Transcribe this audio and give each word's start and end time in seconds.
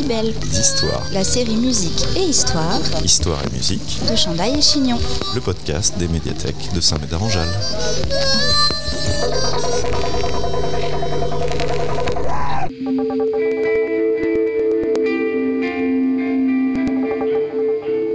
D'histoire. 0.00 1.04
La 1.12 1.24
série 1.24 1.56
musique 1.56 2.06
et 2.16 2.22
histoire 2.22 2.78
Histoire 3.04 3.42
et 3.44 3.50
musique, 3.52 3.98
de 4.08 4.14
Chandaille 4.14 4.56
et 4.56 4.62
Chignon. 4.62 4.96
le 5.34 5.40
podcast 5.40 5.98
des 5.98 6.06
médiathèques 6.06 6.72
de 6.72 6.80
Saint-Médard-en-Jalles. 6.80 7.48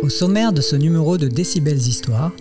Au 0.01 0.09
sommaire 0.09 0.53
de 0.53 0.61
ce 0.61 0.77
numéro 0.77 1.17
de 1.17 1.27
Décibels 1.27 1.75
Histoire, 1.75 2.31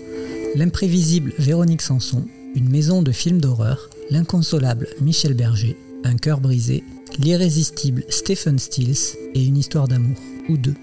l'imprévisible 0.54 1.32
Véronique 1.40 1.82
Sanson, 1.82 2.24
une 2.54 2.68
maison 2.68 3.02
de 3.02 3.10
films 3.10 3.40
d'horreur, 3.40 3.90
l'inconsolable 4.08 4.86
Michel 5.00 5.34
Berger, 5.34 5.76
un 6.04 6.16
cœur 6.16 6.40
brisé, 6.40 6.84
l'irrésistible 7.18 8.04
Stephen 8.08 8.58
Stills 8.58 9.16
et 9.34 9.44
une 9.44 9.56
histoire 9.56 9.88
d'amour, 9.88 10.16
ou 10.48 10.56
deux. 10.56 10.74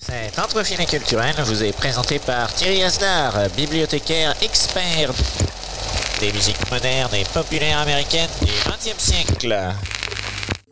Cet 0.00 0.38
entrefilé 0.38 0.86
culturel 0.86 1.34
vous 1.44 1.62
est 1.62 1.72
présenté 1.72 2.18
par 2.18 2.52
Thierry 2.54 2.82
Asdar, 2.82 3.50
bibliothécaire 3.56 4.34
expert 4.42 5.12
des 6.20 6.32
musiques 6.32 6.70
modernes 6.70 7.14
et 7.14 7.24
populaires 7.24 7.78
américaines 7.78 8.30
du 8.42 8.52
XXe 8.66 8.98
siècle. 8.98 9.74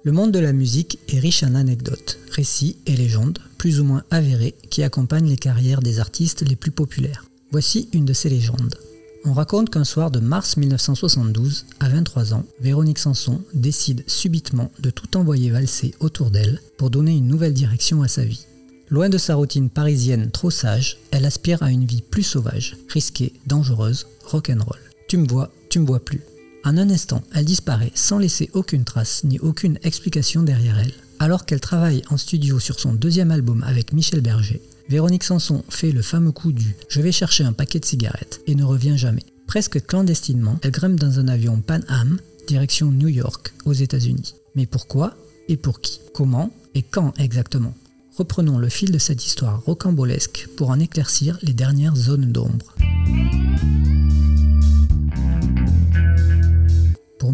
Le 0.07 0.13
monde 0.13 0.31
de 0.31 0.39
la 0.39 0.53
musique 0.53 1.01
est 1.09 1.19
riche 1.19 1.43
en 1.43 1.57
anecdotes, 1.57 2.21
récits 2.31 2.77
et 2.87 2.95
légendes, 2.95 3.41
plus 3.59 3.81
ou 3.81 3.85
moins 3.85 4.05
avérées, 4.13 4.55
qui 4.71 4.85
accompagnent 4.85 5.29
les 5.29 5.37
carrières 5.37 5.83
des 5.83 5.99
artistes 5.99 6.43
les 6.49 6.55
plus 6.55 6.71
populaires. 6.71 7.25
Voici 7.51 7.89
une 7.93 8.05
de 8.05 8.13
ces 8.13 8.29
légendes. 8.29 8.77
On 9.25 9.33
raconte 9.33 9.69
qu'un 9.69 9.83
soir 9.83 10.13
de 10.13 10.21
mars 10.21 10.59
1972, 10.59 11.67
à 11.81 11.89
23 11.89 12.35
ans, 12.35 12.45
Véronique 12.61 13.01
Sanson 13.01 13.43
décide 13.53 14.05
subitement 14.07 14.71
de 14.79 14.91
tout 14.91 15.17
envoyer 15.17 15.51
valser 15.51 15.93
autour 15.99 16.31
d'elle 16.31 16.61
pour 16.79 16.91
donner 16.91 17.17
une 17.17 17.27
nouvelle 17.27 17.55
direction 17.55 18.03
à 18.03 18.07
sa 18.07 18.23
vie. 18.23 18.47
Loin 18.91 19.09
de 19.09 19.19
sa 19.19 19.35
routine 19.35 19.71
parisienne 19.71 20.31
trop 20.31 20.53
sage, 20.53 20.99
elle 21.11 21.27
aspire 21.27 21.65
à 21.65 21.73
une 21.73 21.85
vie 21.85 22.03
plus 22.03 22.23
sauvage, 22.23 22.77
risquée, 22.91 23.33
dangereuse, 23.49 24.07
rock'n'roll. 24.25 24.79
Tu 25.09 25.17
me 25.17 25.27
vois, 25.27 25.51
tu 25.69 25.81
me 25.81 25.87
vois 25.87 25.99
plus. 25.99 26.21
En 26.67 26.79
un 26.79 26.91
instant, 26.91 27.23
elle 27.33 27.45
disparaît 27.45 27.93
sans 27.95 28.19
laisser 28.19 28.51
aucune 28.53 28.83
trace 28.83 29.23
ni 29.23 29.39
aucune 29.39 29.79
explication 29.85 30.43
derrière 30.43 30.77
elle. 30.77 30.93
Alors 31.21 31.47
qu'elle 31.47 31.61
travaille 31.61 32.03
en 32.11 32.17
studio 32.17 32.59
sur 32.59 32.81
son 32.81 32.93
deuxième 32.93 33.31
album 33.31 33.63
avec 33.63 33.93
Michel 33.93 34.21
Berger, 34.21 34.61
Véronique 34.89 35.23
Sanson 35.23 35.63
fait 35.69 35.93
le 35.93 36.03
fameux 36.03 36.33
coup 36.33 36.51
du 36.51 36.75
Je 36.89 37.01
vais 37.01 37.13
chercher 37.13 37.45
un 37.45 37.53
paquet 37.53 37.79
de 37.79 37.85
cigarettes 37.85 38.41
et 38.49 38.57
ne 38.57 38.65
revient 38.65 38.99
jamais. 38.99 39.23
Presque 39.47 39.87
clandestinement, 39.87 40.59
elle 40.63 40.73
grimpe 40.73 40.99
dans 40.99 41.21
un 41.21 41.29
avion 41.29 41.61
Pan 41.61 41.79
Am, 41.87 42.19
direction 42.49 42.91
New 42.91 43.09
York, 43.09 43.55
aux 43.65 43.73
États-Unis. 43.73 44.35
Mais 44.57 44.67
pourquoi 44.67 45.17
et 45.47 45.57
pour 45.57 45.81
qui? 45.81 46.01
Comment 46.15 46.51
et 46.75 46.83
quand 46.83 47.17
exactement? 47.21 47.75
Reprenons 48.19 48.59
le 48.59 48.71
fil 48.71 48.91
de 48.91 48.99
cette 48.99 49.25
histoire 49.25 49.63
rocambolesque 49.63 50.49
pour 50.57 50.71
en 50.71 50.81
éclaircir 50.81 51.39
les 51.43 51.53
dernières 51.53 51.95
zones 51.95 52.33
d'ombre. 52.33 52.75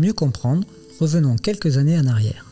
Mieux 0.02 0.12
comprendre, 0.12 0.66
revenons 0.98 1.36
quelques 1.36 1.78
années 1.78 1.98
en 1.98 2.06
arrière. 2.06 2.46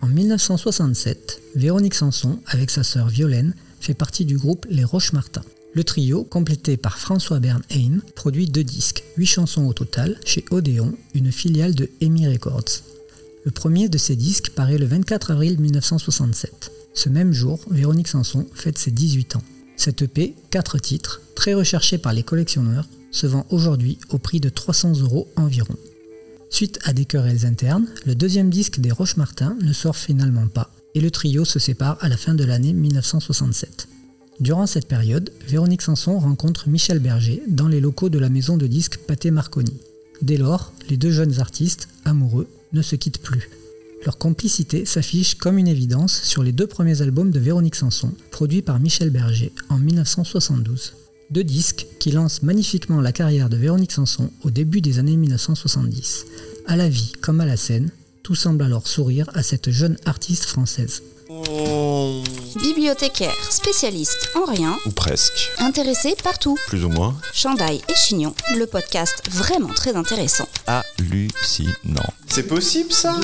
En 0.00 0.06
1967, 0.06 1.40
Véronique 1.56 1.94
Sanson, 1.94 2.38
avec 2.46 2.70
sa 2.70 2.84
sœur 2.84 3.08
Violaine, 3.08 3.54
fait 3.80 3.94
partie 3.94 4.24
du 4.24 4.38
groupe 4.38 4.66
Les 4.70 4.84
Roches-Martin. 4.84 5.42
Le 5.74 5.82
trio, 5.82 6.22
complété 6.22 6.76
par 6.76 6.98
François 6.98 7.40
Bernheim, 7.40 8.02
produit 8.14 8.46
deux 8.46 8.62
disques, 8.62 9.02
huit 9.16 9.26
chansons 9.26 9.66
au 9.66 9.72
total, 9.72 10.16
chez 10.24 10.44
Odéon, 10.50 10.94
une 11.14 11.32
filiale 11.32 11.74
de 11.74 11.90
EMI 12.00 12.28
Records. 12.28 12.82
Le 13.44 13.50
premier 13.50 13.88
de 13.88 13.98
ces 13.98 14.14
disques 14.14 14.50
paraît 14.50 14.78
le 14.78 14.86
24 14.86 15.32
avril 15.32 15.58
1967. 15.58 16.70
Ce 16.94 17.08
même 17.08 17.32
jour, 17.32 17.58
Véronique 17.68 18.08
Sanson 18.08 18.46
fête 18.54 18.78
ses 18.78 18.92
18 18.92 19.36
ans. 19.36 19.42
Cette 19.76 20.02
EP, 20.02 20.36
4 20.50 20.78
titres, 20.78 21.20
très 21.34 21.54
recherché 21.54 21.98
par 21.98 22.12
les 22.12 22.22
collectionneurs, 22.22 22.86
se 23.10 23.26
vend 23.26 23.44
aujourd'hui 23.50 23.98
au 24.10 24.18
prix 24.18 24.38
de 24.38 24.50
300 24.50 25.00
euros 25.00 25.26
environ. 25.34 25.74
Suite 26.52 26.78
à 26.84 26.92
des 26.92 27.06
querelles 27.06 27.46
internes, 27.46 27.86
le 28.04 28.14
deuxième 28.14 28.50
disque 28.50 28.78
des 28.78 28.92
Roches-Martin 28.92 29.56
ne 29.62 29.72
sort 29.72 29.96
finalement 29.96 30.46
pas 30.48 30.70
et 30.94 31.00
le 31.00 31.10
trio 31.10 31.46
se 31.46 31.58
sépare 31.58 31.96
à 32.02 32.10
la 32.10 32.18
fin 32.18 32.34
de 32.34 32.44
l'année 32.44 32.74
1967. 32.74 33.88
Durant 34.38 34.66
cette 34.66 34.86
période, 34.86 35.32
Véronique 35.48 35.80
Sanson 35.80 36.18
rencontre 36.18 36.68
Michel 36.68 36.98
Berger 36.98 37.42
dans 37.48 37.68
les 37.68 37.80
locaux 37.80 38.10
de 38.10 38.18
la 38.18 38.28
maison 38.28 38.58
de 38.58 38.66
disques 38.66 38.98
Pathé 38.98 39.30
Marconi. 39.30 39.74
Dès 40.20 40.36
lors, 40.36 40.74
les 40.90 40.98
deux 40.98 41.10
jeunes 41.10 41.40
artistes, 41.40 41.88
amoureux, 42.04 42.48
ne 42.74 42.82
se 42.82 42.96
quittent 42.96 43.22
plus. 43.22 43.48
Leur 44.04 44.18
complicité 44.18 44.84
s'affiche 44.84 45.36
comme 45.36 45.56
une 45.56 45.68
évidence 45.68 46.20
sur 46.22 46.42
les 46.42 46.52
deux 46.52 46.66
premiers 46.66 47.00
albums 47.00 47.30
de 47.30 47.40
Véronique 47.40 47.76
Sanson, 47.76 48.12
produits 48.30 48.62
par 48.62 48.78
Michel 48.78 49.08
Berger 49.08 49.52
en 49.70 49.78
1972. 49.78 50.92
Deux 51.32 51.44
disques 51.44 51.86
qui 51.98 52.10
lancent 52.10 52.42
magnifiquement 52.42 53.00
la 53.00 53.10
carrière 53.10 53.48
de 53.48 53.56
Véronique 53.56 53.92
Sanson 53.92 54.30
au 54.44 54.50
début 54.50 54.82
des 54.82 54.98
années 54.98 55.16
1970. 55.16 56.26
À 56.66 56.76
la 56.76 56.90
vie 56.90 57.12
comme 57.22 57.40
à 57.40 57.46
la 57.46 57.56
scène, 57.56 57.90
tout 58.22 58.34
semble 58.34 58.62
alors 58.62 58.86
sourire 58.86 59.30
à 59.32 59.42
cette 59.42 59.70
jeune 59.70 59.96
artiste 60.04 60.44
française. 60.44 61.02
Bibliothécaire, 62.62 63.32
spécialiste 63.50 64.28
en 64.36 64.44
rien, 64.44 64.76
Ou 64.84 64.90
presque. 64.90 65.50
intéressé 65.58 66.14
partout. 66.22 66.58
Plus 66.66 66.84
ou 66.84 66.90
moins 66.90 67.16
Chandaille 67.32 67.80
et 67.88 67.94
Chignon, 67.94 68.34
le 68.58 68.66
podcast 68.66 69.22
vraiment 69.30 69.72
très 69.72 69.96
intéressant. 69.96 70.46
hallucinant. 70.66 72.12
C'est 72.28 72.46
possible 72.46 72.92
ça? 72.92 73.18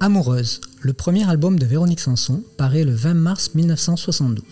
Amoureuse, 0.00 0.60
le 0.80 0.94
premier 0.94 1.30
album 1.30 1.60
de 1.60 1.64
Véronique 1.64 2.00
Sanson, 2.00 2.42
paraît 2.56 2.82
le 2.82 2.92
20 2.92 3.14
mars 3.14 3.50
1972. 3.54 4.42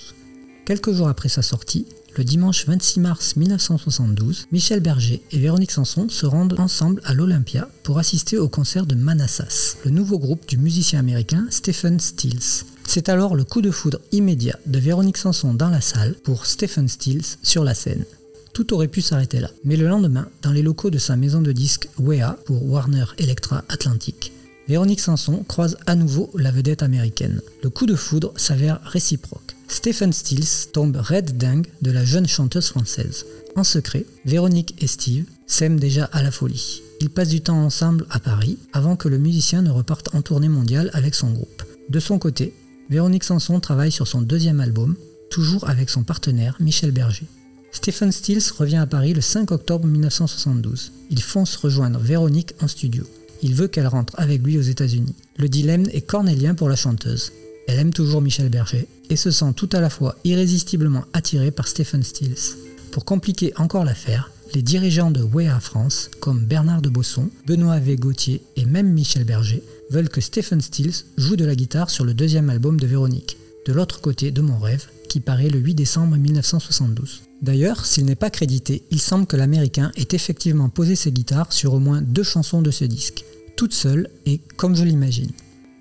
Quelques 0.64 0.92
jours 0.92 1.08
après 1.08 1.28
sa 1.28 1.42
sortie, 1.42 1.86
le 2.16 2.22
dimanche 2.22 2.66
26 2.66 3.00
mars 3.00 3.34
1972, 3.34 4.46
Michel 4.52 4.78
Berger 4.78 5.20
et 5.32 5.38
Véronique 5.38 5.72
Sanson 5.72 6.08
se 6.08 6.24
rendent 6.24 6.58
ensemble 6.60 7.00
à 7.04 7.14
l'Olympia 7.14 7.68
pour 7.82 7.98
assister 7.98 8.38
au 8.38 8.48
concert 8.48 8.86
de 8.86 8.94
Manassas, 8.94 9.76
le 9.84 9.90
nouveau 9.90 10.20
groupe 10.20 10.46
du 10.46 10.58
musicien 10.58 11.00
américain 11.00 11.46
Stephen 11.50 11.98
Stills. 11.98 12.64
C'est 12.86 13.08
alors 13.08 13.34
le 13.34 13.42
coup 13.42 13.60
de 13.60 13.72
foudre 13.72 13.98
immédiat 14.12 14.56
de 14.66 14.78
Véronique 14.78 15.16
Sanson 15.16 15.52
dans 15.52 15.68
la 15.68 15.80
salle 15.80 16.14
pour 16.22 16.46
Stephen 16.46 16.86
Stills 16.86 17.38
sur 17.42 17.64
la 17.64 17.74
scène. 17.74 18.04
Tout 18.52 18.72
aurait 18.72 18.86
pu 18.86 19.00
s'arrêter 19.00 19.40
là. 19.40 19.50
Mais 19.64 19.76
le 19.76 19.88
lendemain, 19.88 20.28
dans 20.42 20.52
les 20.52 20.62
locaux 20.62 20.90
de 20.90 20.98
sa 20.98 21.16
maison 21.16 21.40
de 21.40 21.50
disques 21.50 21.88
WEA 21.98 22.38
pour 22.44 22.64
Warner 22.70 23.06
Electra 23.18 23.64
Atlantic, 23.68 24.32
Véronique 24.68 25.00
Sanson 25.00 25.44
croise 25.48 25.76
à 25.86 25.96
nouveau 25.96 26.30
la 26.34 26.52
vedette 26.52 26.82
américaine. 26.82 27.40
Le 27.62 27.70
coup 27.70 27.86
de 27.86 27.96
foudre 27.96 28.32
s'avère 28.36 28.80
réciproque. 28.84 29.56
Stephen 29.68 30.12
Stills 30.12 30.70
tombe 30.72 30.96
raide 30.96 31.36
dingue 31.36 31.66
de 31.82 31.90
la 31.90 32.04
jeune 32.04 32.28
chanteuse 32.28 32.68
française. 32.68 33.26
En 33.56 33.64
secret, 33.64 34.06
Véronique 34.24 34.80
et 34.82 34.86
Steve 34.86 35.24
s'aiment 35.46 35.80
déjà 35.80 36.04
à 36.04 36.22
la 36.22 36.30
folie. 36.30 36.82
Ils 37.00 37.10
passent 37.10 37.30
du 37.30 37.40
temps 37.40 37.64
ensemble 37.64 38.06
à 38.10 38.20
Paris 38.20 38.58
avant 38.72 38.96
que 38.96 39.08
le 39.08 39.18
musicien 39.18 39.62
ne 39.62 39.70
reparte 39.70 40.14
en 40.14 40.22
tournée 40.22 40.48
mondiale 40.48 40.90
avec 40.92 41.14
son 41.14 41.32
groupe. 41.32 41.64
De 41.88 41.98
son 42.00 42.18
côté, 42.18 42.54
Véronique 42.88 43.24
Sanson 43.24 43.58
travaille 43.58 43.92
sur 43.92 44.06
son 44.06 44.22
deuxième 44.22 44.60
album, 44.60 44.94
toujours 45.30 45.68
avec 45.68 45.90
son 45.90 46.04
partenaire 46.04 46.56
Michel 46.60 46.92
Berger. 46.92 47.26
Stephen 47.72 48.12
Stills 48.12 48.52
revient 48.56 48.76
à 48.76 48.86
Paris 48.86 49.14
le 49.14 49.22
5 49.22 49.50
octobre 49.50 49.86
1972. 49.86 50.92
Il 51.10 51.22
fonce 51.22 51.56
rejoindre 51.56 51.98
Véronique 51.98 52.54
en 52.60 52.68
studio. 52.68 53.04
Il 53.42 53.54
veut 53.54 53.68
qu'elle 53.68 53.88
rentre 53.88 54.14
avec 54.16 54.42
lui 54.42 54.56
aux 54.56 54.62
États-Unis. 54.62 55.14
Le 55.36 55.48
dilemme 55.48 55.86
est 55.92 56.06
cornélien 56.06 56.54
pour 56.54 56.68
la 56.68 56.76
chanteuse. 56.76 57.32
Elle 57.66 57.78
aime 57.78 57.92
toujours 57.92 58.22
Michel 58.22 58.48
Berger 58.48 58.86
et 59.10 59.16
se 59.16 59.30
sent 59.30 59.52
tout 59.56 59.68
à 59.72 59.80
la 59.80 59.90
fois 59.90 60.16
irrésistiblement 60.24 61.04
attirée 61.12 61.50
par 61.50 61.66
Stephen 61.66 62.02
Stills. 62.02 62.56
Pour 62.92 63.04
compliquer 63.04 63.52
encore 63.56 63.84
l'affaire, 63.84 64.30
les 64.54 64.62
dirigeants 64.62 65.10
de 65.10 65.22
WEA 65.22 65.58
France, 65.60 66.10
comme 66.20 66.44
Bernard 66.44 66.82
de 66.82 66.88
Bosson, 66.88 67.30
Benoît 67.46 67.78
V. 67.78 67.96
Gauthier 67.96 68.42
et 68.56 68.64
même 68.64 68.92
Michel 68.92 69.24
Berger, 69.24 69.62
veulent 69.90 70.08
que 70.08 70.20
Stephen 70.20 70.60
Stills 70.60 71.04
joue 71.16 71.36
de 71.36 71.44
la 71.44 71.54
guitare 71.54 71.90
sur 71.90 72.04
le 72.04 72.14
deuxième 72.14 72.50
album 72.50 72.78
de 72.78 72.86
Véronique, 72.86 73.38
De 73.66 73.72
l'autre 73.72 74.00
côté 74.00 74.30
de 74.32 74.40
mon 74.40 74.58
rêve, 74.58 74.86
qui 75.08 75.20
paraît 75.20 75.48
le 75.48 75.58
8 75.58 75.74
décembre 75.74 76.16
1972. 76.16 77.22
D'ailleurs, 77.42 77.86
s'il 77.86 78.04
n'est 78.04 78.14
pas 78.14 78.30
crédité, 78.30 78.82
il 78.90 79.00
semble 79.00 79.26
que 79.26 79.36
l'Américain 79.36 79.90
ait 79.96 80.08
effectivement 80.12 80.68
posé 80.68 80.96
ses 80.96 81.12
guitares 81.12 81.52
sur 81.52 81.74
au 81.74 81.78
moins 81.78 82.02
deux 82.02 82.22
chansons 82.22 82.62
de 82.62 82.70
ce 82.70 82.84
disque, 82.84 83.24
toutes 83.56 83.72
seules 83.72 84.08
et 84.26 84.40
comme 84.56 84.76
je 84.76 84.84
l'imagine. 84.84 85.30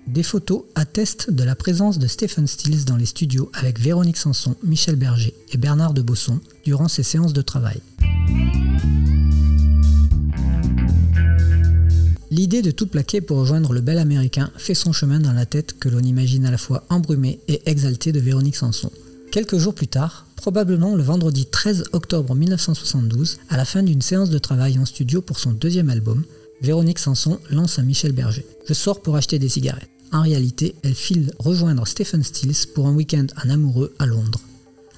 Des 0.06 0.22
photos 0.22 0.64
attestent 0.74 1.30
de 1.30 1.44
la 1.44 1.54
présence 1.54 1.98
de 1.98 2.06
Stephen 2.06 2.46
Stills 2.46 2.84
dans 2.84 2.96
les 2.96 3.06
studios 3.06 3.50
avec 3.54 3.78
Véronique 3.78 4.16
Sanson, 4.16 4.56
Michel 4.62 4.96
Berger 4.96 5.34
et 5.52 5.58
Bernard 5.58 5.94
de 5.94 6.02
Bosson 6.02 6.40
durant 6.64 6.88
ses 6.88 7.02
séances 7.02 7.32
de 7.32 7.42
travail. 7.42 7.80
L'idée 12.30 12.62
de 12.62 12.70
tout 12.70 12.86
plaquer 12.86 13.20
pour 13.20 13.38
rejoindre 13.38 13.72
le 13.72 13.80
bel 13.80 13.98
américain 13.98 14.50
fait 14.56 14.74
son 14.74 14.92
chemin 14.92 15.20
dans 15.20 15.32
la 15.32 15.46
tête 15.46 15.78
que 15.78 15.88
l'on 15.88 16.00
imagine 16.00 16.46
à 16.46 16.50
la 16.50 16.58
fois 16.58 16.84
embrumée 16.88 17.40
et 17.46 17.62
exaltée 17.70 18.10
de 18.10 18.20
Véronique 18.20 18.56
Sanson. 18.56 18.90
Quelques 19.30 19.58
jours 19.58 19.74
plus 19.74 19.88
tard, 19.88 20.26
Probablement 20.42 20.96
le 20.96 21.04
vendredi 21.04 21.46
13 21.46 21.84
octobre 21.92 22.34
1972, 22.34 23.38
à 23.48 23.56
la 23.56 23.64
fin 23.64 23.84
d'une 23.84 24.02
séance 24.02 24.28
de 24.28 24.38
travail 24.38 24.76
en 24.76 24.84
studio 24.84 25.22
pour 25.22 25.38
son 25.38 25.52
deuxième 25.52 25.88
album, 25.88 26.24
Véronique 26.62 27.00
Sanson 27.00 27.40
lance 27.50 27.80
à 27.80 27.82
Michel 27.82 28.12
Berger 28.12 28.46
Je 28.68 28.72
sors 28.72 29.02
pour 29.02 29.16
acheter 29.16 29.40
des 29.40 29.48
cigarettes. 29.48 29.90
En 30.12 30.22
réalité, 30.22 30.76
elle 30.84 30.94
file 30.94 31.32
rejoindre 31.40 31.88
Stephen 31.88 32.22
Stills 32.22 32.68
pour 32.72 32.86
un 32.86 32.94
week-end 32.94 33.26
en 33.44 33.50
amoureux 33.50 33.92
à 33.98 34.06
Londres. 34.06 34.40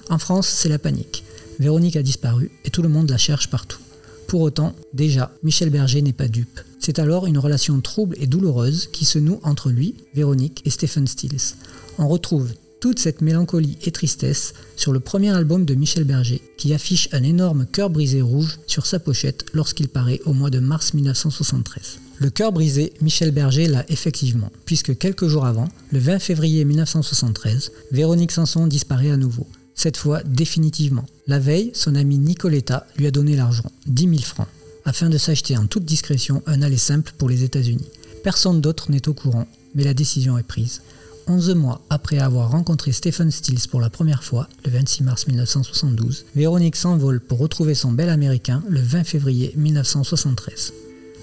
En 0.09 0.19
France, 0.19 0.47
c'est 0.47 0.69
la 0.69 0.77
panique. 0.77 1.23
Véronique 1.57 1.95
a 1.95 2.03
disparu 2.03 2.51
et 2.65 2.69
tout 2.69 2.83
le 2.83 2.89
monde 2.89 3.09
la 3.09 3.17
cherche 3.17 3.49
partout. 3.49 3.79
Pour 4.27 4.41
autant, 4.41 4.75
déjà, 4.93 5.31
Michel 5.41 5.71
Berger 5.71 6.03
n'est 6.03 6.13
pas 6.13 6.27
dupe. 6.27 6.59
C'est 6.79 6.99
alors 6.99 7.25
une 7.25 7.39
relation 7.39 7.81
trouble 7.81 8.15
et 8.19 8.27
douloureuse 8.27 8.87
qui 8.91 9.05
se 9.05 9.17
noue 9.17 9.39
entre 9.41 9.71
lui, 9.71 9.95
Véronique 10.13 10.61
et 10.65 10.69
Stephen 10.69 11.07
Stills. 11.07 11.55
On 11.97 12.07
retrouve 12.07 12.51
toute 12.85 12.99
cette 12.99 13.21
mélancolie 13.21 13.79
et 13.81 13.91
tristesse 13.91 14.53
sur 14.75 14.93
le 14.93 14.99
premier 14.99 15.31
album 15.31 15.65
de 15.65 15.73
Michel 15.73 16.03
Berger, 16.03 16.39
qui 16.55 16.71
affiche 16.71 17.09
un 17.13 17.23
énorme 17.23 17.65
cœur 17.65 17.89
brisé 17.89 18.21
rouge 18.21 18.59
sur 18.67 18.85
sa 18.85 18.99
pochette 18.99 19.43
lorsqu'il 19.55 19.89
paraît 19.89 20.21
au 20.25 20.33
mois 20.33 20.51
de 20.51 20.59
mars 20.59 20.93
1973. 20.93 21.97
Le 22.19 22.29
cœur 22.29 22.51
brisé, 22.51 22.93
Michel 23.01 23.31
Berger 23.31 23.65
l'a 23.65 23.83
effectivement, 23.89 24.51
puisque 24.65 24.95
quelques 24.99 25.27
jours 25.27 25.47
avant, 25.47 25.67
le 25.91 25.97
20 25.97 26.19
février 26.19 26.63
1973, 26.63 27.71
Véronique 27.91 28.31
Sanson 28.31 28.67
disparaît 28.67 29.09
à 29.09 29.17
nouveau, 29.17 29.47
cette 29.73 29.97
fois 29.97 30.21
définitivement. 30.21 31.05
La 31.25 31.39
veille, 31.39 31.71
son 31.73 31.95
ami 31.95 32.19
Nicoletta 32.19 32.85
lui 32.99 33.07
a 33.07 33.11
donné 33.11 33.35
l'argent, 33.35 33.71
10 33.87 34.03
000 34.09 34.17
francs, 34.21 34.47
afin 34.85 35.09
de 35.09 35.17
s'acheter 35.17 35.57
en 35.57 35.65
toute 35.65 35.85
discrétion 35.85 36.43
un 36.45 36.61
aller 36.61 36.77
simple 36.77 37.13
pour 37.17 37.29
les 37.29 37.43
États-Unis. 37.43 37.89
Personne 38.23 38.61
d'autre 38.61 38.91
n'est 38.91 39.09
au 39.09 39.15
courant, 39.15 39.47
mais 39.73 39.83
la 39.83 39.95
décision 39.95 40.37
est 40.37 40.43
prise. 40.43 40.81
11 41.27 41.55
mois 41.55 41.81
après 41.89 42.19
avoir 42.19 42.51
rencontré 42.51 42.91
Stephen 42.91 43.31
Stills 43.31 43.67
pour 43.69 43.81
la 43.81 43.89
première 43.89 44.23
fois, 44.23 44.47
le 44.63 44.71
26 44.71 45.03
mars 45.03 45.27
1972, 45.27 46.25
Véronique 46.35 46.75
s'envole 46.75 47.19
pour 47.19 47.39
retrouver 47.39 47.75
son 47.75 47.91
bel 47.91 48.09
américain 48.09 48.63
le 48.69 48.79
20 48.79 49.03
février 49.03 49.53
1973. 49.55 50.73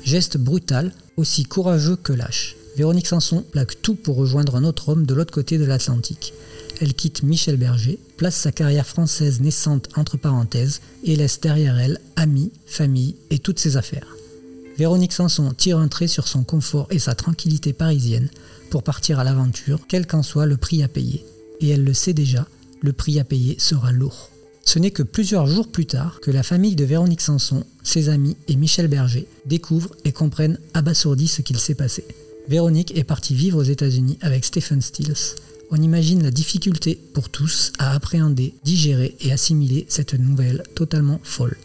Geste 0.05 0.37
brutal, 0.37 0.93
aussi 1.17 1.45
courageux 1.45 1.97
que 1.97 2.13
lâche. 2.13 2.57
Véronique 2.77 3.07
Sanson 3.07 3.45
plaque 3.51 3.81
tout 3.83 3.95
pour 3.95 4.17
rejoindre 4.17 4.57
un 4.57 4.65
autre 4.65 4.89
homme 4.89 5.07
de 5.07 5.15
l'autre 5.15 5.33
côté 5.33 5.59
de 5.59 5.65
l'Atlantique. 5.65 6.33
Elle 6.81 6.95
quitte 6.95 7.23
Michel 7.23 7.57
Berger, 7.57 7.99
place 8.17 8.35
sa 8.35 8.51
carrière 8.51 8.87
française 8.87 9.41
naissante 9.41 9.89
entre 9.97 10.17
parenthèses 10.17 10.81
et 11.05 11.17
laisse 11.17 11.41
derrière 11.41 11.79
elle 11.79 12.01
amis, 12.17 12.51
famille 12.67 13.17
et 13.31 13.39
toutes 13.39 13.59
ses 13.59 13.77
affaires. 13.77 14.09
Véronique 14.79 15.13
Sanson 15.13 15.53
tire 15.53 15.79
un 15.79 15.89
trait 15.89 16.09
sur 16.09 16.27
son 16.27 16.45
confort 16.45 16.87
et 16.91 16.99
sa 16.99 17.15
tranquillité 17.15 17.73
parisienne 17.73 18.31
pour 18.71 18.83
partir 18.83 19.19
à 19.19 19.25
l'aventure, 19.25 19.81
quel 19.87 20.07
qu'en 20.07 20.23
soit 20.23 20.47
le 20.47 20.57
prix 20.57 20.83
à 20.83 20.89
payer. 20.89 21.25
Et 21.61 21.69
elle 21.69 21.85
le 21.85 21.95
sait 21.95 22.15
déjà, 22.15 22.47
le 22.81 22.93
prix 22.93 23.21
à 23.21 23.25
payer 23.25 23.57
sera 23.59 23.93
lourd. 23.93 24.31
Ce 24.65 24.79
n'est 24.79 24.91
que 24.91 25.03
plusieurs 25.03 25.47
jours 25.47 25.69
plus 25.69 25.87
tard 25.87 26.21
que 26.21 26.31
la 26.31 26.43
famille 26.43 26.77
de 26.77 26.85
Véronique 26.85 27.21
Sanson, 27.21 27.65
ses 27.83 28.09
amis 28.09 28.37
et 28.49 28.57
Michel 28.57 28.89
Berger 28.89 29.27
découvrent 29.45 29.95
et 30.05 30.13
comprennent 30.13 30.59
abasourdis 30.73 31.29
ce 31.29 31.43
qu'il 31.43 31.59
s'est 31.59 31.75
passé. 31.75 32.05
Véronique 32.49 32.97
est 32.97 33.05
partie 33.05 33.35
vivre 33.35 33.59
aux 33.59 33.65
États-Unis 33.65 34.19
avec 34.21 34.45
Stephen 34.45 34.81
Stills. 34.81 35.37
On 35.71 35.77
imagine 35.77 36.23
la 36.23 36.31
difficulté 36.31 36.99
pour 37.13 37.29
tous 37.29 37.73
à 37.79 37.93
appréhender, 37.93 38.55
digérer 38.65 39.17
et 39.21 39.33
assimiler 39.33 39.87
cette 39.89 40.15
nouvelle 40.15 40.63
totalement 40.75 41.21
folle. 41.23 41.57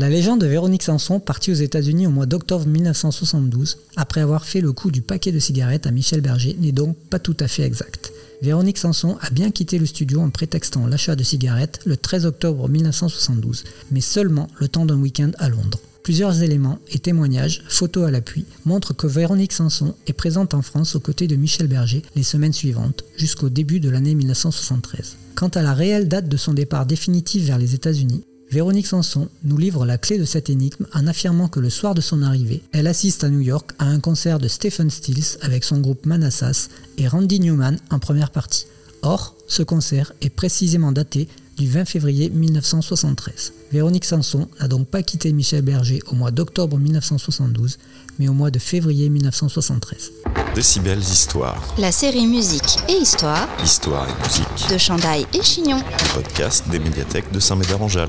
La 0.00 0.08
légende 0.08 0.40
de 0.40 0.46
Véronique 0.46 0.84
Sanson, 0.84 1.18
partie 1.18 1.50
aux 1.50 1.56
États-Unis 1.56 2.06
au 2.06 2.10
mois 2.10 2.26
d'octobre 2.26 2.64
1972, 2.68 3.78
après 3.96 4.20
avoir 4.20 4.44
fait 4.44 4.60
le 4.60 4.70
coup 4.70 4.92
du 4.92 5.02
paquet 5.02 5.32
de 5.32 5.40
cigarettes 5.40 5.88
à 5.88 5.90
Michel 5.90 6.20
Berger, 6.20 6.56
n'est 6.60 6.70
donc 6.70 6.96
pas 7.10 7.18
tout 7.18 7.36
à 7.40 7.48
fait 7.48 7.64
exacte. 7.64 8.12
Véronique 8.40 8.78
Sanson 8.78 9.18
a 9.20 9.30
bien 9.30 9.50
quitté 9.50 9.76
le 9.76 9.86
studio 9.86 10.20
en 10.20 10.30
prétextant 10.30 10.86
l'achat 10.86 11.16
de 11.16 11.24
cigarettes 11.24 11.80
le 11.84 11.96
13 11.96 12.26
octobre 12.26 12.68
1972, 12.68 13.64
mais 13.90 14.00
seulement 14.00 14.46
le 14.60 14.68
temps 14.68 14.86
d'un 14.86 15.00
week-end 15.00 15.32
à 15.36 15.48
Londres. 15.48 15.80
Plusieurs 16.04 16.44
éléments 16.44 16.78
et 16.92 17.00
témoignages, 17.00 17.64
photos 17.68 18.06
à 18.06 18.12
l'appui, 18.12 18.44
montrent 18.66 18.94
que 18.94 19.08
Véronique 19.08 19.52
Sanson 19.52 19.96
est 20.06 20.12
présente 20.12 20.54
en 20.54 20.62
France 20.62 20.94
aux 20.94 21.00
côtés 21.00 21.26
de 21.26 21.34
Michel 21.34 21.66
Berger 21.66 22.02
les 22.14 22.22
semaines 22.22 22.52
suivantes, 22.52 23.02
jusqu'au 23.16 23.48
début 23.48 23.80
de 23.80 23.90
l'année 23.90 24.14
1973. 24.14 25.16
Quant 25.34 25.48
à 25.48 25.62
la 25.62 25.74
réelle 25.74 26.06
date 26.06 26.28
de 26.28 26.36
son 26.36 26.54
départ 26.54 26.86
définitif 26.86 27.46
vers 27.46 27.58
les 27.58 27.74
États-Unis, 27.74 28.22
Véronique 28.50 28.86
Sanson 28.86 29.28
nous 29.44 29.58
livre 29.58 29.84
la 29.84 29.98
clé 29.98 30.18
de 30.18 30.24
cette 30.24 30.48
énigme 30.48 30.86
en 30.94 31.06
affirmant 31.06 31.48
que 31.48 31.60
le 31.60 31.68
soir 31.68 31.94
de 31.94 32.00
son 32.00 32.22
arrivée, 32.22 32.62
elle 32.72 32.86
assiste 32.86 33.22
à 33.22 33.28
New 33.28 33.40
York 33.40 33.72
à 33.78 33.84
un 33.84 34.00
concert 34.00 34.38
de 34.38 34.48
Stephen 34.48 34.88
Stills 34.88 35.36
avec 35.42 35.64
son 35.64 35.80
groupe 35.80 36.06
Manassas 36.06 36.68
et 36.96 37.08
Randy 37.08 37.40
Newman 37.40 37.78
en 37.90 37.98
première 37.98 38.30
partie. 38.30 38.66
Or, 39.02 39.36
ce 39.48 39.62
concert 39.62 40.14
est 40.22 40.30
précisément 40.30 40.92
daté 40.92 41.28
du 41.58 41.68
20 41.68 41.84
février 41.86 42.30
1973. 42.30 43.52
Véronique 43.72 44.04
Sanson 44.04 44.48
n'a 44.60 44.68
donc 44.68 44.86
pas 44.86 45.02
quitté 45.02 45.32
Michel 45.32 45.62
Berger 45.62 46.00
au 46.06 46.14
mois 46.14 46.30
d'octobre 46.30 46.78
1972, 46.78 47.78
mais 48.18 48.28
au 48.28 48.32
mois 48.32 48.50
de 48.52 48.60
février 48.60 49.08
1973. 49.08 50.12
Décibels 50.54 51.00
Histoire. 51.00 51.74
La 51.78 51.90
série 51.90 52.26
Musique 52.26 52.78
et 52.88 52.92
Histoire 52.92 53.48
Histoire 53.64 54.06
et 54.08 54.22
musique. 54.22 54.70
de 54.72 54.78
Chandaille 54.78 55.26
et 55.34 55.42
Chignon. 55.42 55.78
Le 55.78 56.14
podcast 56.14 56.64
des 56.70 56.78
médiathèques 56.78 57.30
de 57.32 57.40
Saint-Médard-en-Jalles. 57.40 58.08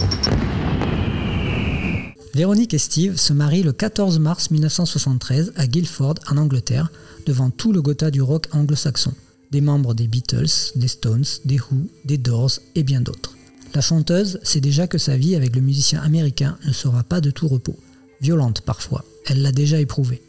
Véronique 2.36 2.76
et 2.76 2.80
Steve 2.80 3.18
se 3.18 3.34
marient 3.34 3.64
le 3.64 3.74
14 3.74 4.20
mars 4.20 4.52
1973 4.52 5.54
à 5.56 5.66
Guildford, 5.66 6.16
en 6.30 6.38
Angleterre, 6.38 6.92
devant 7.26 7.50
tout 7.50 7.74
le 7.74 7.82
Gotha 7.82 8.12
du 8.12 8.22
rock 8.22 8.48
anglo-saxon, 8.52 9.14
des 9.52 9.62
membres 9.62 9.96
des 9.96 10.08
Beatles, 10.08 10.72
des 10.76 10.88
Stones, 10.88 11.26
des 11.46 11.60
Who, 11.60 11.88
des 12.06 12.20
Doors 12.20 12.60
et 12.76 12.84
bien 12.84 13.02
d'autres. 13.02 13.34
La 13.74 13.82
chanteuse 13.82 14.40
sait 14.44 14.62
déjà 14.62 14.88
que 14.88 14.98
sa 14.98 15.16
vie 15.16 15.36
avec 15.36 15.56
le 15.56 15.62
musicien 15.62 16.02
américain 16.02 16.58
ne 16.66 16.74
sera 16.74 17.04
pas 17.04 17.22
de 17.22 17.32
tout 17.32 17.48
repos, 17.48 17.78
violente 18.22 18.62
parfois, 18.62 19.06
elle 19.28 19.42
l'a 19.42 19.52
déjà 19.52 19.80
éprouvé. 19.80 20.22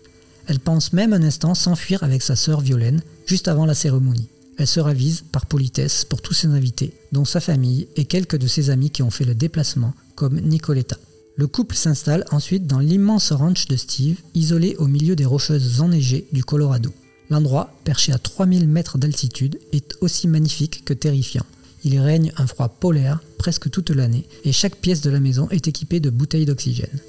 Elle 0.46 0.60
pense 0.60 0.92
même 0.92 1.12
un 1.12 1.22
instant 1.22 1.54
s'enfuir 1.54 2.02
avec 2.02 2.22
sa 2.22 2.36
sœur 2.36 2.60
Violaine, 2.60 3.02
juste 3.26 3.48
avant 3.48 3.66
la 3.66 3.74
cérémonie. 3.74 4.28
Elle 4.58 4.66
se 4.66 4.80
ravise 4.80 5.24
par 5.32 5.46
politesse 5.46 6.04
pour 6.04 6.20
tous 6.20 6.34
ses 6.34 6.48
invités, 6.48 6.92
dont 7.12 7.24
sa 7.24 7.40
famille 7.40 7.88
et 7.96 8.04
quelques 8.04 8.36
de 8.36 8.46
ses 8.46 8.68
amis 8.68 8.90
qui 8.90 9.02
ont 9.02 9.10
fait 9.10 9.24
le 9.24 9.34
déplacement, 9.34 9.94
comme 10.16 10.38
Nicoletta. 10.40 10.98
Le 11.36 11.46
couple 11.46 11.76
s'installe 11.76 12.26
ensuite 12.30 12.66
dans 12.66 12.80
l'immense 12.80 13.32
ranch 13.32 13.68
de 13.68 13.76
Steve, 13.76 14.18
isolé 14.34 14.76
au 14.78 14.86
milieu 14.86 15.16
des 15.16 15.24
rocheuses 15.24 15.80
enneigées 15.80 16.26
du 16.32 16.44
Colorado. 16.44 16.92
L'endroit, 17.30 17.72
perché 17.84 18.12
à 18.12 18.18
3000 18.18 18.68
mètres 18.68 18.98
d'altitude, 18.98 19.58
est 19.72 19.94
aussi 20.02 20.28
magnifique 20.28 20.84
que 20.84 20.92
terrifiant. 20.92 21.46
Il 21.84 21.98
règne 21.98 22.32
un 22.36 22.46
froid 22.46 22.68
polaire 22.68 23.22
presque 23.38 23.70
toute 23.70 23.90
l'année 23.90 24.26
et 24.44 24.52
chaque 24.52 24.76
pièce 24.76 25.00
de 25.00 25.10
la 25.10 25.20
maison 25.20 25.48
est 25.50 25.66
équipée 25.68 26.00
de 26.00 26.10
bouteilles 26.10 26.46
d'oxygène. 26.46 27.00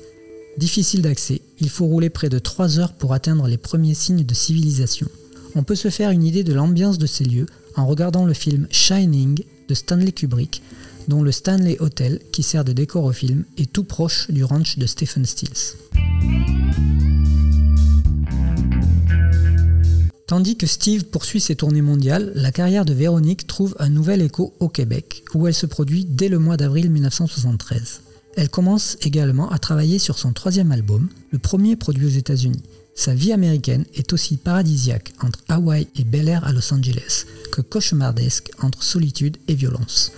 Difficile 0.58 1.02
d'accès, 1.02 1.42
il 1.60 1.70
faut 1.70 1.86
rouler 1.86 2.10
près 2.10 2.30
de 2.30 2.40
3 2.40 2.80
heures 2.80 2.94
pour 2.94 3.14
atteindre 3.14 3.48
les 3.48 3.58
premiers 3.58 3.94
signes 3.94 4.26
de 4.26 4.34
civilisation. 4.34 5.08
On 5.56 5.64
peut 5.64 5.76
se 5.76 5.90
faire 5.90 6.12
une 6.12 6.24
idée 6.24 6.44
de 6.44 6.54
l'ambiance 6.54 6.98
de 6.98 7.06
ces 7.06 7.26
lieux 7.26 7.48
en 7.76 7.86
regardant 7.86 8.26
le 8.26 8.34
film 8.34 8.68
Shining 8.70 9.44
de 9.68 9.74
Stanley 9.74 10.12
Kubrick, 10.12 10.62
dont 11.08 11.24
le 11.24 11.32
Stanley 11.32 11.78
Hotel, 11.80 12.20
qui 12.32 12.44
sert 12.44 12.64
de 12.64 12.74
décor 12.74 13.06
au 13.06 13.12
film, 13.12 13.44
est 13.58 13.72
tout 13.72 13.84
proche 13.84 14.30
du 14.30 14.44
ranch 14.44 14.78
de 14.78 14.86
Stephen 14.86 15.26
Stills. 15.26 15.76
Tandis 20.32 20.56
que 20.56 20.66
Steve 20.66 21.04
poursuit 21.04 21.42
ses 21.42 21.58
tournées 21.58 21.82
mondiales, 21.82 22.32
la 22.36 22.54
carrière 22.54 22.86
de 22.86 22.94
Véronique 22.94 23.48
trouve 23.48 23.76
un 23.80 23.90
nouvel 23.90 24.22
écho 24.22 24.54
au 24.62 24.70
Québec, 24.70 25.26
où 25.34 25.46
elle 25.46 25.54
se 25.54 25.66
produit 25.66 26.06
dès 26.06 26.30
le 26.30 26.40
mois 26.40 26.56
d'avril 26.56 26.90
1973. 26.90 28.00
Elle 28.38 28.48
commence 28.48 28.96
également 29.02 29.52
à 29.52 29.60
travailler 29.60 30.00
sur 30.00 30.18
son 30.18 30.32
troisième 30.32 30.72
album, 30.72 31.10
le 31.32 31.38
premier 31.38 31.76
produit 31.76 32.06
aux 32.06 32.18
États-Unis. 32.18 32.64
Sa 32.96 33.14
vie 33.14 33.34
américaine 33.34 33.84
est 33.94 34.14
aussi 34.14 34.38
paradisiaque 34.38 35.12
entre 35.22 35.40
Hawaï 35.50 35.90
et 35.98 36.06
Bel 36.06 36.30
Air 36.30 36.46
à 36.46 36.54
Los 36.54 36.74
Angeles 36.74 37.26
que 37.52 37.60
cauchemardesque 37.60 38.52
entre 38.62 38.84
solitude 38.84 39.36
et 39.50 39.54
violence. 39.54 40.14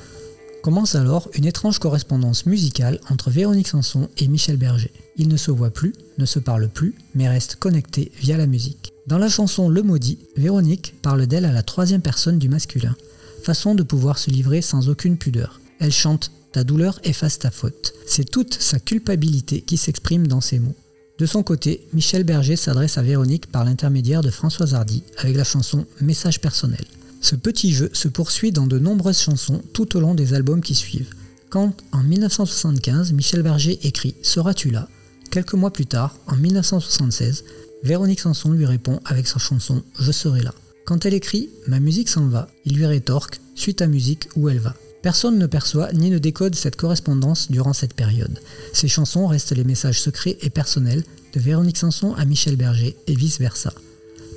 Commence 0.61 0.93
alors 0.93 1.27
une 1.33 1.45
étrange 1.45 1.79
correspondance 1.79 2.45
musicale 2.45 2.99
entre 3.09 3.31
Véronique 3.31 3.67
Sanson 3.67 4.07
et 4.19 4.27
Michel 4.27 4.57
Berger. 4.57 4.91
Ils 5.17 5.27
ne 5.27 5.37
se 5.37 5.51
voient 5.51 5.69
plus, 5.69 5.93
ne 6.17 6.25
se 6.25 6.39
parlent 6.39 6.69
plus, 6.69 6.95
mais 7.15 7.29
restent 7.29 7.55
connectés 7.55 8.11
via 8.19 8.37
la 8.37 8.47
musique. 8.47 8.93
Dans 9.07 9.17
la 9.17 9.29
chanson 9.29 9.69
Le 9.69 9.83
Maudit, 9.83 10.19
Véronique 10.37 10.95
parle 11.01 11.27
d'elle 11.27 11.45
à 11.45 11.51
la 11.51 11.63
troisième 11.63 12.01
personne 12.01 12.39
du 12.39 12.49
masculin, 12.49 12.95
façon 13.43 13.75
de 13.75 13.83
pouvoir 13.83 14.17
se 14.17 14.29
livrer 14.29 14.61
sans 14.61 14.89
aucune 14.89 15.17
pudeur. 15.17 15.59
Elle 15.79 15.91
chante 15.91 16.31
Ta 16.53 16.63
douleur 16.63 16.99
efface 17.03 17.39
ta 17.39 17.49
faute. 17.49 17.95
C'est 18.05 18.29
toute 18.29 18.53
sa 18.53 18.77
culpabilité 18.77 19.61
qui 19.61 19.75
s'exprime 19.75 20.27
dans 20.27 20.39
ces 20.39 20.59
mots. 20.59 20.75
De 21.17 21.25
son 21.25 21.41
côté, 21.41 21.87
Michel 21.93 22.23
Berger 22.23 22.55
s'adresse 22.55 22.99
à 22.99 23.01
Véronique 23.01 23.47
par 23.47 23.65
l'intermédiaire 23.65 24.21
de 24.21 24.29
Françoise 24.29 24.75
Hardy 24.75 25.01
avec 25.17 25.35
la 25.35 25.43
chanson 25.43 25.87
Message 25.99 26.41
personnel. 26.41 26.85
Ce 27.21 27.35
petit 27.35 27.73
jeu 27.73 27.89
se 27.93 28.07
poursuit 28.07 28.51
dans 28.51 28.67
de 28.67 28.77
nombreuses 28.77 29.19
chansons 29.19 29.63
tout 29.73 29.97
au 29.97 29.99
long 29.99 30.13
des 30.13 30.35
albums 30.35 30.61
qui 30.61 30.75
suivent. 30.75 31.15
Quand, 31.49 31.73
en 31.91 32.03
1975, 32.03 33.13
Michel 33.13 33.41
Berger 33.41 33.79
écrit 33.81 34.13
Seras-tu 34.21 34.69
là? 34.69 34.87
Quelques 35.33 35.55
mois 35.55 35.73
plus 35.73 35.87
tard, 35.87 36.15
en 36.27 36.35
1976, 36.35 37.43
Véronique 37.81 38.19
Sanson 38.19 38.51
lui 38.51 38.67
répond 38.67 38.99
avec 39.03 39.25
sa 39.25 39.39
chanson 39.39 39.81
Je 39.97 40.11
serai 40.11 40.43
là. 40.43 40.53
Quand 40.85 41.07
elle 41.07 41.15
écrit 41.15 41.49
Ma 41.65 41.79
musique 41.79 42.07
s'en 42.07 42.27
va, 42.27 42.49
il 42.65 42.75
lui 42.75 42.85
rétorque 42.85 43.41
Suis 43.55 43.73
ta 43.73 43.87
musique 43.87 44.29
où 44.35 44.47
elle 44.47 44.59
va? 44.59 44.75
Personne 45.01 45.39
ne 45.39 45.47
perçoit 45.47 45.91
ni 45.91 46.11
ne 46.11 46.19
décode 46.19 46.53
cette 46.53 46.75
correspondance 46.75 47.49
durant 47.49 47.73
cette 47.73 47.95
période. 47.95 48.41
Ces 48.73 48.87
chansons 48.87 49.25
restent 49.25 49.55
les 49.55 49.63
messages 49.63 49.99
secrets 49.99 50.37
et 50.41 50.51
personnels 50.51 51.03
de 51.33 51.39
Véronique 51.39 51.77
Sanson 51.77 52.13
à 52.13 52.25
Michel 52.25 52.55
Berger 52.55 52.95
et 53.07 53.15
vice-versa. 53.15 53.73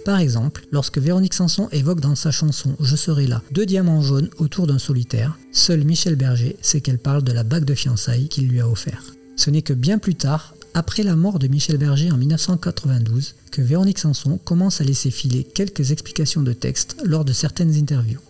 Par 0.07 0.19
exemple, 0.19 0.67
lorsque 0.73 0.97
Véronique 0.97 1.35
Sanson 1.35 1.69
évoque 1.73 2.01
dans 2.01 2.15
sa 2.15 2.31
chanson 2.31 2.75
Je 2.81 2.97
serai 2.97 3.27
là 3.27 3.43
deux 3.51 3.67
diamants 3.67 4.01
jaunes 4.01 4.31
autour 4.39 4.67
d'un 4.67 4.79
solitaire, 4.79 5.39
seul 5.53 5.85
Michel 5.85 6.17
Berger 6.17 6.57
sait 6.63 6.81
qu'elle 6.81 6.99
parle 6.99 7.23
de 7.23 7.33
la 7.33 7.45
bague 7.45 7.67
de 7.67 7.75
fiançailles 7.75 8.31
qu'il 8.31 8.49
lui 8.49 8.61
a 8.61 8.69
offert. 8.69 9.03
Ce 9.37 9.51
n'est 9.51 9.61
que 9.61 9.75
bien 9.75 9.99
plus 9.99 10.15
tard, 10.15 10.55
après 10.77 11.03
la 11.03 11.17
mort 11.17 11.39
de 11.39 11.49
Michel 11.49 11.79
Berger 11.79 12.13
en 12.13 12.19
1992, 12.19 13.35
que 13.51 13.63
Véronique 13.63 13.99
Sanson 13.99 14.37
commence 14.37 14.83
à 14.83 14.85
laisser 14.85 15.11
filer 15.11 15.43
quelques 15.43 15.91
explications 15.91 16.43
de 16.43 16.53
texte 16.53 16.99
lors 17.03 17.25
de 17.25 17.33
certaines 17.33 17.75
interviews. 17.77 18.21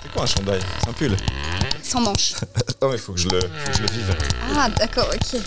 C'est 0.00 0.12
quoi 0.12 0.22
un 0.22 0.26
chandail? 0.26 0.60
C'est 0.80 0.88
un 0.88 0.92
pull? 0.92 1.16
Sans 1.82 2.00
manche. 2.00 2.34
Non 2.80 2.90
mais 2.90 2.98
faut 2.98 3.12
que 3.12 3.20
je 3.20 3.28
le, 3.28 3.40
faut 3.40 3.70
que 3.70 3.76
je 3.76 3.82
le 3.82 3.88
vive. 3.88 4.16
Ah, 4.54 4.70
d'accord, 4.70 5.08
ok. 5.12 5.40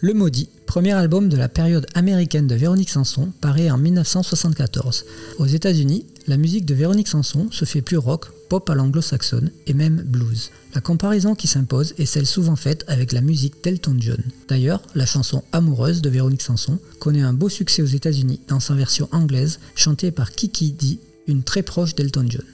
Le 0.00 0.12
Maudit, 0.14 0.48
premier 0.68 0.92
album 0.92 1.30
de 1.30 1.36
la 1.38 1.48
période 1.48 1.86
américaine 1.94 2.46
de 2.46 2.54
Véronique 2.54 2.90
Sanson, 2.90 3.32
paraît 3.40 3.70
en 3.70 3.78
1974. 3.78 5.06
Aux 5.38 5.46
États-Unis, 5.46 6.04
la 6.26 6.36
musique 6.36 6.66
de 6.66 6.74
Véronique 6.74 7.08
Sanson 7.08 7.48
se 7.50 7.64
fait 7.64 7.80
plus 7.80 7.96
rock, 7.96 8.26
pop 8.50 8.68
à 8.68 8.74
l'anglo-saxonne 8.74 9.50
et 9.66 9.72
même 9.72 10.02
blues. 10.02 10.50
La 10.74 10.82
comparaison 10.82 11.34
qui 11.34 11.46
s'impose 11.46 11.94
est 11.96 12.04
celle 12.04 12.26
souvent 12.26 12.54
faite 12.54 12.84
avec 12.86 13.12
la 13.12 13.22
musique 13.22 13.64
d'Elton 13.64 13.96
John. 13.98 14.22
D'ailleurs, 14.46 14.82
la 14.94 15.06
chanson 15.06 15.42
Amoureuse 15.52 16.02
de 16.02 16.10
Véronique 16.10 16.42
Sanson 16.42 16.78
connaît 17.00 17.22
un 17.22 17.32
beau 17.32 17.48
succès 17.48 17.80
aux 17.80 17.86
États-Unis 17.86 18.40
dans 18.48 18.60
sa 18.60 18.74
version 18.74 19.08
anglaise 19.10 19.60
chantée 19.74 20.10
par 20.10 20.32
Kiki 20.32 20.72
Dee, 20.72 21.00
une 21.28 21.44
très 21.44 21.62
proche 21.62 21.94
d'Elton 21.94 22.26
John. 22.28 22.44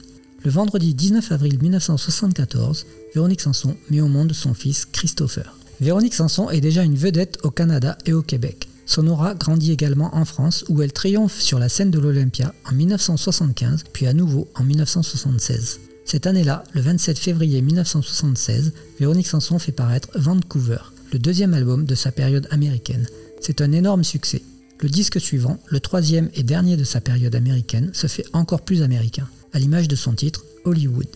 Le 0.45 0.51
vendredi 0.51 0.93
19 0.93 1.33
avril 1.33 1.59
1974, 1.61 2.85
Véronique 3.13 3.41
Sanson 3.41 3.75
met 3.89 3.99
au 3.99 4.07
monde 4.07 4.31
son 4.31 4.53
fils 4.53 4.85
Christopher. 4.85 5.53
Véronique 5.81 6.13
Sanson 6.13 6.49
est 6.49 6.61
déjà 6.61 6.83
une 6.83 6.95
vedette 6.95 7.37
au 7.43 7.51
Canada 7.51 7.97
et 8.05 8.13
au 8.13 8.21
Québec. 8.21 8.69
Son 8.85 9.07
aura 9.07 9.33
grandit 9.33 9.71
également 9.71 10.15
en 10.15 10.23
France 10.23 10.63
où 10.69 10.81
elle 10.81 10.93
triomphe 10.93 11.39
sur 11.39 11.59
la 11.59 11.69
scène 11.69 11.91
de 11.91 11.99
l'Olympia 11.99 12.53
en 12.69 12.73
1975 12.73 13.83
puis 13.91 14.07
à 14.07 14.13
nouveau 14.13 14.47
en 14.55 14.63
1976. 14.63 15.81
Cette 16.05 16.27
année-là, 16.27 16.63
le 16.73 16.81
27 16.81 17.17
février 17.17 17.61
1976, 17.61 18.73
Véronique 18.99 19.27
Sanson 19.27 19.59
fait 19.59 19.71
paraître 19.71 20.07
Vancouver, 20.15 20.77
le 21.11 21.19
deuxième 21.19 21.53
album 21.53 21.85
de 21.85 21.95
sa 21.95 22.11
période 22.11 22.47
américaine. 22.51 23.07
C'est 23.41 23.59
un 23.59 23.71
énorme 23.71 24.03
succès. 24.03 24.43
Le 24.79 24.87
disque 24.87 25.19
suivant, 25.19 25.57
le 25.67 25.79
troisième 25.79 26.29
et 26.35 26.43
dernier 26.43 26.77
de 26.77 26.83
sa 26.83 27.01
période 27.01 27.35
américaine, 27.35 27.89
se 27.93 28.07
fait 28.07 28.25
encore 28.33 28.61
plus 28.61 28.81
américain, 28.81 29.27
à 29.51 29.59
l'image 29.59 29.87
de 29.87 29.95
son 29.95 30.13
titre, 30.13 30.45
Hollywood. 30.63 31.07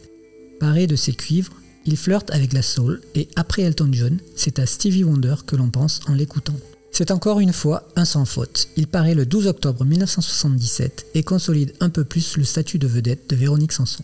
Paré 0.59 0.87
de 0.87 0.95
ses 0.95 1.13
cuivres, 1.13 1.53
il 1.86 1.98
flirte 1.98 2.31
avec 2.31 2.53
la 2.53 2.62
soul 2.62 3.01
et 3.15 3.27
après 3.36 3.63
Elton 3.63 3.89
John, 3.91 4.17
c'est 4.36 4.59
à 4.59 4.65
Stevie 4.65 5.03
Wonder 5.03 5.36
que 5.45 5.55
l'on 5.55 5.69
pense 5.69 6.01
en 6.07 6.13
l'écoutant. 6.13 6.55
C'est 6.91 7.12
encore 7.12 7.39
une 7.39 7.53
fois 7.53 7.88
un 7.95 8.05
sans 8.05 8.25
faute. 8.25 8.67
Il 8.75 8.88
paraît 8.88 9.13
le 9.13 9.25
12 9.25 9.48
octobre 9.48 9.86
1977 9.86 11.07
et 11.13 11.24
consolide 11.24 11.74
un 11.79 11.89
peu 11.89 12.03
plus 12.03 12.38
le 12.38 12.43
statut 12.43 12.79
de 12.79 12.88
vedette 12.88 13.29
de 13.29 13.36
Véronique 13.36 13.71
Sanson. 13.71 14.03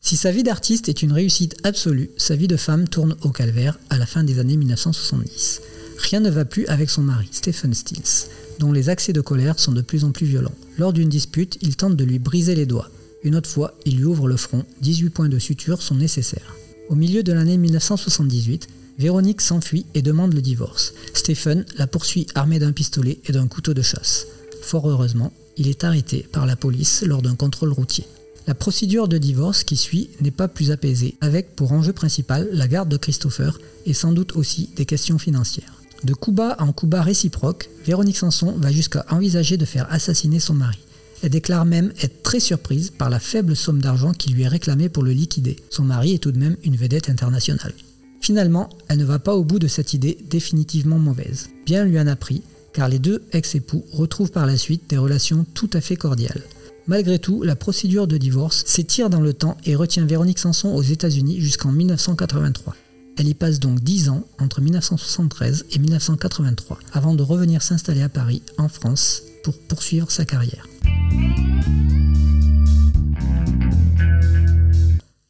Si 0.00 0.16
sa 0.16 0.30
vie 0.30 0.42
d'artiste 0.42 0.88
est 0.88 1.02
une 1.02 1.12
réussite 1.12 1.56
absolue, 1.64 2.10
sa 2.16 2.34
vie 2.34 2.48
de 2.48 2.56
femme 2.56 2.88
tourne 2.88 3.14
au 3.20 3.28
calvaire 3.28 3.78
à 3.90 3.98
la 3.98 4.06
fin 4.06 4.24
des 4.24 4.38
années 4.38 4.56
1970. 4.56 5.60
Rien 5.98 6.20
ne 6.20 6.30
va 6.30 6.46
plus 6.46 6.66
avec 6.66 6.88
son 6.88 7.02
mari, 7.02 7.28
Stephen 7.30 7.74
Stills, 7.74 8.30
dont 8.58 8.72
les 8.72 8.88
accès 8.88 9.12
de 9.12 9.20
colère 9.20 9.58
sont 9.58 9.72
de 9.72 9.82
plus 9.82 10.04
en 10.04 10.12
plus 10.12 10.26
violents. 10.26 10.54
Lors 10.76 10.92
d'une 10.92 11.08
dispute, 11.08 11.58
il 11.62 11.76
tente 11.76 11.96
de 11.96 12.04
lui 12.04 12.18
briser 12.18 12.54
les 12.54 12.66
doigts. 12.66 12.90
Une 13.22 13.36
autre 13.36 13.50
fois, 13.50 13.74
il 13.84 13.96
lui 13.96 14.04
ouvre 14.04 14.28
le 14.28 14.36
front, 14.36 14.64
18 14.82 15.10
points 15.10 15.28
de 15.28 15.38
suture 15.38 15.82
sont 15.82 15.96
nécessaires. 15.96 16.54
Au 16.88 16.94
milieu 16.94 17.22
de 17.22 17.32
l'année 17.32 17.58
1978, 17.58 18.68
Véronique 18.98 19.40
s'enfuit 19.40 19.86
et 19.94 20.02
demande 20.02 20.34
le 20.34 20.42
divorce. 20.42 20.92
Stephen 21.14 21.64
la 21.76 21.86
poursuit 21.86 22.26
armé 22.34 22.58
d'un 22.58 22.72
pistolet 22.72 23.18
et 23.26 23.32
d'un 23.32 23.46
couteau 23.46 23.74
de 23.74 23.82
chasse. 23.82 24.26
Fort 24.62 24.88
heureusement, 24.88 25.32
il 25.56 25.68
est 25.68 25.84
arrêté 25.84 26.26
par 26.32 26.46
la 26.46 26.56
police 26.56 27.04
lors 27.06 27.22
d'un 27.22 27.36
contrôle 27.36 27.72
routier. 27.72 28.06
La 28.48 28.54
procédure 28.54 29.08
de 29.08 29.18
divorce 29.18 29.62
qui 29.62 29.76
suit 29.76 30.10
n'est 30.20 30.30
pas 30.30 30.48
plus 30.48 30.70
apaisée, 30.70 31.16
avec 31.20 31.54
pour 31.54 31.72
enjeu 31.72 31.92
principal 31.92 32.48
la 32.52 32.66
garde 32.66 32.88
de 32.88 32.96
Christopher 32.96 33.58
et 33.86 33.92
sans 33.92 34.12
doute 34.12 34.36
aussi 34.36 34.70
des 34.74 34.86
questions 34.86 35.18
financières. 35.18 35.82
De 36.04 36.14
coup 36.14 36.32
bas 36.32 36.56
en 36.60 36.72
coup 36.72 36.86
bas 36.86 37.02
réciproque, 37.02 37.70
Véronique 37.84 38.16
Sanson 38.16 38.54
va 38.56 38.70
jusqu'à 38.70 39.04
envisager 39.10 39.56
de 39.56 39.64
faire 39.64 39.86
assassiner 39.90 40.38
son 40.38 40.54
mari. 40.54 40.78
Elle 41.22 41.30
déclare 41.30 41.64
même 41.64 41.92
être 42.00 42.22
très 42.22 42.38
surprise 42.38 42.90
par 42.90 43.10
la 43.10 43.18
faible 43.18 43.56
somme 43.56 43.80
d'argent 43.80 44.12
qui 44.12 44.30
lui 44.30 44.42
est 44.42 44.48
réclamée 44.48 44.88
pour 44.88 45.02
le 45.02 45.10
liquider. 45.10 45.56
Son 45.70 45.82
mari 45.82 46.14
est 46.14 46.18
tout 46.18 46.30
de 46.30 46.38
même 46.38 46.56
une 46.62 46.76
vedette 46.76 47.10
internationale. 47.10 47.74
Finalement, 48.20 48.68
elle 48.88 48.98
ne 48.98 49.04
va 49.04 49.18
pas 49.18 49.34
au 49.34 49.42
bout 49.42 49.58
de 49.58 49.66
cette 49.66 49.94
idée 49.94 50.18
définitivement 50.30 50.98
mauvaise. 50.98 51.48
Bien 51.66 51.84
lui 51.84 51.98
en 51.98 52.06
a 52.06 52.14
pris, 52.14 52.42
car 52.72 52.88
les 52.88 52.98
deux 52.98 53.22
ex-époux 53.32 53.84
retrouvent 53.92 54.30
par 54.30 54.46
la 54.46 54.56
suite 54.56 54.88
des 54.88 54.98
relations 54.98 55.46
tout 55.54 55.70
à 55.72 55.80
fait 55.80 55.96
cordiales. 55.96 56.42
Malgré 56.86 57.18
tout, 57.18 57.42
la 57.42 57.56
procédure 57.56 58.06
de 58.06 58.16
divorce 58.16 58.64
s'étire 58.66 59.10
dans 59.10 59.20
le 59.20 59.34
temps 59.34 59.56
et 59.64 59.74
retient 59.74 60.06
Véronique 60.06 60.38
Sanson 60.38 60.74
aux 60.74 60.82
États-Unis 60.82 61.40
jusqu'en 61.40 61.72
1983. 61.72 62.74
Elle 63.18 63.26
y 63.26 63.34
passe 63.34 63.58
donc 63.58 63.80
10 63.80 64.10
ans 64.10 64.24
entre 64.38 64.60
1973 64.60 65.66
et 65.72 65.78
1983 65.80 66.78
avant 66.92 67.14
de 67.14 67.22
revenir 67.24 67.62
s'installer 67.62 68.02
à 68.02 68.08
Paris, 68.08 68.42
en 68.58 68.68
France, 68.68 69.22
pour 69.42 69.58
poursuivre 69.58 70.08
sa 70.08 70.24
carrière. 70.24 70.68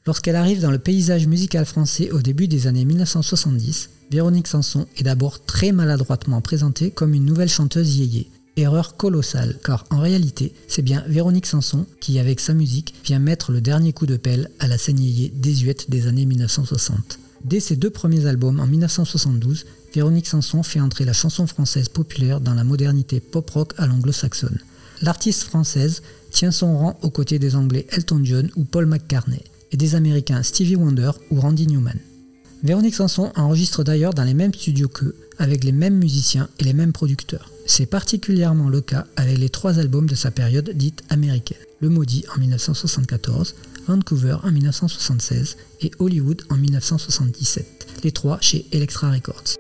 Lorsqu'elle 0.07 0.37
arrive 0.37 0.61
dans 0.61 0.71
le 0.71 0.79
paysage 0.79 1.27
musical 1.27 1.65
français 1.65 2.11
au 2.11 2.21
début 2.21 2.47
des 2.47 2.67
années 2.67 2.85
1970, 2.85 3.91
Véronique 4.11 4.49
Sanson 4.49 4.87
est 4.99 5.03
d'abord 5.03 5.45
très 5.45 5.73
maladroitement 5.73 6.43
présentée 6.43 6.91
comme 6.91 7.15
une 7.15 7.25
nouvelle 7.25 7.49
chanteuse 7.49 7.97
yéyé. 7.97 8.31
Erreur 8.57 8.97
colossale, 8.97 9.57
car 9.65 9.85
en 9.91 10.01
réalité, 10.01 10.53
c'est 10.67 10.83
bien 10.83 11.05
Véronique 11.07 11.47
Sanson 11.47 11.87
qui, 12.01 12.19
avec 12.19 12.41
sa 12.41 12.53
musique, 12.53 12.95
vient 13.05 13.19
mettre 13.19 13.53
le 13.53 13.61
dernier 13.61 13.93
coup 13.95 14.07
de 14.07 14.17
pelle 14.17 14.51
à 14.59 14.67
la 14.67 14.77
scène 14.77 15.01
yéyé 15.01 15.33
désuète 15.35 15.89
des 15.91 16.07
années 16.07 16.27
1960. 16.27 17.19
Dès 17.45 17.61
ses 17.61 17.77
deux 17.77 17.91
premiers 17.91 18.27
albums 18.27 18.61
en 18.61 18.67
1972, 18.67 19.67
Véronique 19.95 20.27
Sanson 20.27 20.63
fait 20.63 20.81
entrer 20.81 21.05
la 21.05 21.13
chanson 21.13 21.47
française 21.47 21.89
populaire 21.89 22.41
dans 22.41 22.55
la 22.55 22.65
modernité 22.65 23.21
pop-rock 23.21 23.73
à 23.79 23.87
l'anglo-saxonne. 23.87 24.59
L'artiste 25.03 25.45
française 25.45 26.03
tient 26.31 26.51
son 26.51 26.77
rang 26.77 26.99
aux 27.03 27.11
côtés 27.11 27.39
des 27.39 27.55
Anglais 27.55 27.87
Elton 27.91 28.21
John 28.25 28.51
ou 28.57 28.65
Paul 28.65 28.87
McCartney 28.87 29.43
et 29.73 29.77
des 29.77 29.95
Américains 29.95 30.43
Stevie 30.43 30.77
Wonder 30.77 31.11
ou 31.31 31.41
Randy 31.41 31.67
Newman. 31.67 31.99
Véronique 32.65 32.97
Sanson 32.97 33.31
enregistre 33.37 33.85
d'ailleurs 33.85 34.15
dans 34.15 34.25
les 34.25 34.35
mêmes 34.35 34.53
studios 34.53 34.89
qu'eux, 34.89 35.15
avec 35.39 35.63
les 35.63 35.73
mêmes 35.73 35.97
musiciens 35.97 36.49
et 36.59 36.65
les 36.65 36.73
mêmes 36.73 36.93
producteurs. 36.93 37.53
C'est 37.67 37.87
particulièrement 37.87 38.69
le 38.69 38.81
cas 38.81 39.07
avec 39.17 39.39
les 39.39 39.49
trois 39.49 39.79
albums 39.79 40.09
de 40.09 40.17
sa 40.17 40.33
période 40.33 40.71
dite 40.75 41.05
américaine. 41.09 41.59
Le 41.81 41.89
Maudit 41.89 42.25
en 42.35 42.41
1974, 42.41 43.55
Vancouver 43.89 44.37
en 44.43 44.51
1976 44.51 45.57
et 45.81 45.91
Hollywood 45.99 46.43
en 46.51 46.57
1977, 46.57 47.87
les 48.05 48.13
trois 48.13 48.39
chez 48.41 48.67
Elektra 48.71 49.11
Records. 49.11 49.57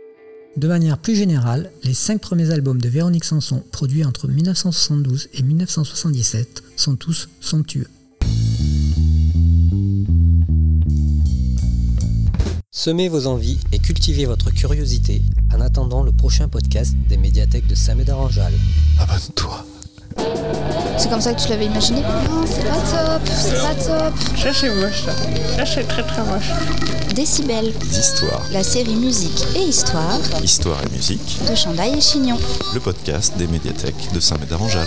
De 0.57 0.69
manière 0.69 0.99
plus 0.99 1.17
générale, 1.17 1.71
les 1.85 1.95
cinq 1.95 2.21
premiers 2.21 2.51
albums 2.51 2.81
de 2.81 2.89
Véronique 2.89 3.25
Sanson 3.25 3.63
produits 3.73 4.05
entre 4.05 4.29
1972 4.29 5.29
et 5.33 5.43
1977 5.43 6.63
sont 6.77 6.97
tous 6.97 7.29
somptueux. 7.41 7.89
Semez 12.71 13.09
vos 13.09 13.27
envies 13.27 13.59
et 13.73 13.79
cultivez 13.79 14.27
votre 14.27 14.51
curiosité 14.51 15.23
en 15.55 15.61
attendant 15.61 16.03
le 16.03 16.13
prochain 16.13 16.49
podcast 16.49 16.95
des 17.09 17.17
médiathèques 17.17 17.67
de 17.67 17.75
Samed 17.75 18.09
Aranjal. 18.11 18.53
Abonne-toi. 18.99 19.65
C'est 20.99 21.09
comme 21.09 21.21
ça 21.21 21.33
que 21.33 21.41
tu 21.41 21.49
l'avais 21.49 21.67
imaginé 21.67 22.01
Non, 22.03 22.45
c'est 22.47 22.65
pas 22.65 22.75
top, 22.75 23.23
c'est 23.29 23.55
pas 23.55 23.75
top. 23.75 24.15
Ça 24.43 24.53
c'est 24.53 24.71
moche 24.71 25.05
ça. 25.05 25.13
Ça 25.57 25.67
c'est 25.67 25.85
très 25.87 26.03
très 26.03 26.23
moche. 26.23 26.51
Décibel, 27.15 27.73
D'histoire. 27.91 28.43
la 28.53 28.63
série 28.63 28.95
musique 28.97 29.45
et 29.57 29.61
histoire 29.63 30.19
Histoire 30.43 30.79
et 30.85 30.97
musique. 30.97 31.39
de 31.49 31.55
Chandail 31.55 31.97
et 31.97 32.01
Chignon. 32.01 32.39
Le 32.75 32.81
podcast 32.81 33.35
des 33.37 33.47
médiathèques 33.47 34.13
de 34.13 34.21
Saint-Médard-en-Jalles. 34.21 34.87